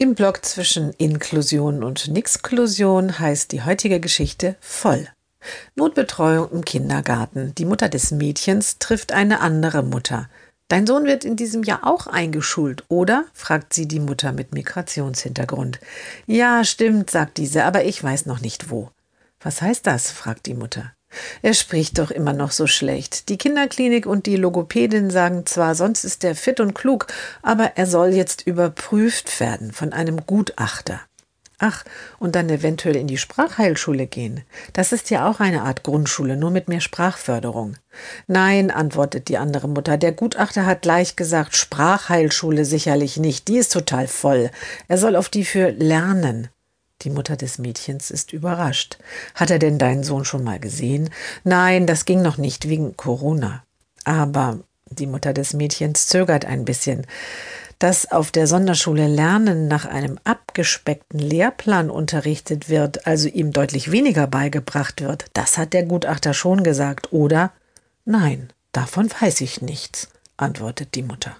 Im 0.00 0.14
Block 0.14 0.44
zwischen 0.44 0.92
Inklusion 0.92 1.82
und 1.82 2.06
Nixklusion 2.06 3.18
heißt 3.18 3.50
die 3.50 3.64
heutige 3.64 3.98
Geschichte 3.98 4.54
voll. 4.60 5.08
Notbetreuung 5.74 6.52
im 6.52 6.64
Kindergarten. 6.64 7.52
Die 7.56 7.64
Mutter 7.64 7.88
des 7.88 8.12
Mädchens 8.12 8.78
trifft 8.78 9.10
eine 9.10 9.40
andere 9.40 9.82
Mutter. 9.82 10.30
Dein 10.68 10.86
Sohn 10.86 11.04
wird 11.06 11.24
in 11.24 11.34
diesem 11.34 11.64
Jahr 11.64 11.84
auch 11.84 12.06
eingeschult, 12.06 12.84
oder? 12.86 13.24
fragt 13.32 13.74
sie 13.74 13.88
die 13.88 13.98
Mutter 13.98 14.30
mit 14.30 14.54
Migrationshintergrund. 14.54 15.80
Ja, 16.26 16.62
stimmt, 16.62 17.10
sagt 17.10 17.36
diese, 17.36 17.64
aber 17.64 17.84
ich 17.84 18.00
weiß 18.00 18.26
noch 18.26 18.40
nicht 18.40 18.70
wo. 18.70 18.92
Was 19.40 19.62
heißt 19.62 19.84
das? 19.84 20.12
fragt 20.12 20.46
die 20.46 20.54
Mutter. 20.54 20.92
Er 21.42 21.54
spricht 21.54 21.98
doch 21.98 22.10
immer 22.10 22.32
noch 22.32 22.50
so 22.50 22.66
schlecht. 22.66 23.28
Die 23.28 23.38
Kinderklinik 23.38 24.06
und 24.06 24.26
die 24.26 24.36
Logopädin 24.36 25.10
sagen 25.10 25.46
zwar, 25.46 25.74
sonst 25.74 26.04
ist 26.04 26.24
er 26.24 26.34
fit 26.34 26.60
und 26.60 26.74
klug, 26.74 27.06
aber 27.42 27.72
er 27.76 27.86
soll 27.86 28.08
jetzt 28.08 28.46
überprüft 28.46 29.40
werden 29.40 29.72
von 29.72 29.92
einem 29.92 30.26
Gutachter. 30.26 31.00
Ach, 31.60 31.82
und 32.20 32.36
dann 32.36 32.48
eventuell 32.50 32.94
in 32.94 33.08
die 33.08 33.18
Sprachheilschule 33.18 34.06
gehen. 34.06 34.42
Das 34.74 34.92
ist 34.92 35.10
ja 35.10 35.28
auch 35.28 35.40
eine 35.40 35.62
Art 35.62 35.82
Grundschule, 35.82 36.36
nur 36.36 36.52
mit 36.52 36.68
mehr 36.68 36.80
Sprachförderung. 36.80 37.74
Nein, 38.28 38.70
antwortet 38.70 39.26
die 39.26 39.38
andere 39.38 39.66
Mutter, 39.66 39.96
der 39.96 40.12
Gutachter 40.12 40.66
hat 40.66 40.82
gleich 40.82 41.16
gesagt, 41.16 41.56
Sprachheilschule 41.56 42.64
sicherlich 42.64 43.16
nicht, 43.16 43.48
die 43.48 43.56
ist 43.56 43.72
total 43.72 44.06
voll. 44.06 44.50
Er 44.86 44.98
soll 44.98 45.16
auf 45.16 45.28
die 45.28 45.44
für 45.44 45.70
lernen. 45.70 46.48
Die 47.02 47.10
Mutter 47.10 47.36
des 47.36 47.58
Mädchens 47.58 48.10
ist 48.10 48.32
überrascht. 48.32 48.98
Hat 49.34 49.50
er 49.50 49.60
denn 49.60 49.78
deinen 49.78 50.02
Sohn 50.02 50.24
schon 50.24 50.42
mal 50.42 50.58
gesehen? 50.58 51.10
Nein, 51.44 51.86
das 51.86 52.04
ging 52.04 52.22
noch 52.22 52.38
nicht 52.38 52.68
wegen 52.68 52.96
Corona. 52.96 53.62
Aber 54.04 54.58
die 54.90 55.06
Mutter 55.06 55.32
des 55.32 55.52
Mädchens 55.52 56.08
zögert 56.08 56.44
ein 56.44 56.64
bisschen. 56.64 57.06
Dass 57.78 58.10
auf 58.10 58.32
der 58.32 58.48
Sonderschule 58.48 59.06
Lernen 59.06 59.68
nach 59.68 59.84
einem 59.84 60.18
abgespeckten 60.24 61.20
Lehrplan 61.20 61.90
unterrichtet 61.90 62.68
wird, 62.68 63.06
also 63.06 63.28
ihm 63.28 63.52
deutlich 63.52 63.92
weniger 63.92 64.26
beigebracht 64.26 65.00
wird, 65.00 65.26
das 65.34 65.56
hat 65.56 65.74
der 65.74 65.84
Gutachter 65.84 66.34
schon 66.34 66.64
gesagt, 66.64 67.12
oder? 67.12 67.52
Nein, 68.04 68.48
davon 68.72 69.08
weiß 69.20 69.40
ich 69.42 69.62
nichts, 69.62 70.08
antwortet 70.36 70.96
die 70.96 71.04
Mutter. 71.04 71.36